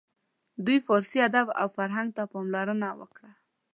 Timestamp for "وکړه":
2.99-3.29